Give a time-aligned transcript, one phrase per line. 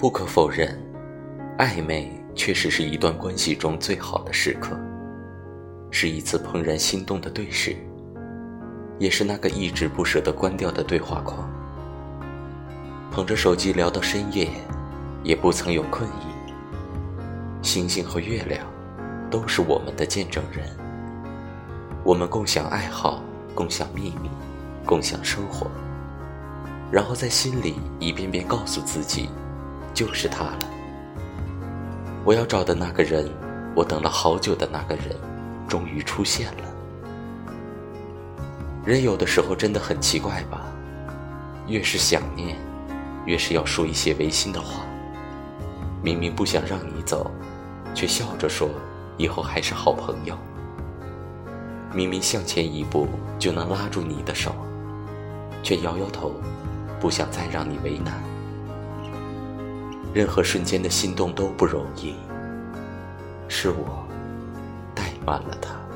[0.00, 0.82] 不可否认，
[1.58, 4.74] 暧昧确实是一段关系中最好的时刻，
[5.90, 7.76] 是一次怦然心动的对视，
[8.98, 11.46] 也是那个一直不舍得关掉的对话框。
[13.10, 14.48] 捧着手机聊到深夜，
[15.22, 17.60] 也不曾有困意。
[17.60, 18.66] 星星和月亮，
[19.30, 20.66] 都是我们的见证人。
[22.02, 23.22] 我们共享爱好，
[23.54, 24.30] 共享秘密，
[24.86, 25.70] 共享生活。
[26.90, 29.28] 然后在心里一遍遍告诉自己，
[30.00, 30.58] 就是他了。
[32.24, 33.30] 我要找的那个人，
[33.76, 35.14] 我等了好久的那个人，
[35.68, 36.64] 终于出现了。
[38.82, 40.62] 人有的时候真的很奇怪吧？
[41.66, 42.56] 越是想念。
[43.26, 44.86] 越是要说一些违心的话，
[46.02, 47.30] 明明不想让你走，
[47.94, 48.70] 却笑着说
[49.18, 50.34] 以后还是好朋友。
[51.92, 53.06] 明明向前一步
[53.38, 54.50] 就能拉住你的手，
[55.62, 56.32] 却摇摇头，
[56.98, 58.29] 不想再让你为难。
[60.12, 62.14] 任何瞬间的心动都不容易，
[63.48, 64.04] 是我
[64.94, 65.89] 怠慢了他。